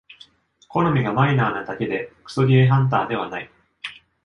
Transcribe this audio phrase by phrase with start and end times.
[0.67, 3.51] 好みがマイナーなだけでクソゲーハンターではない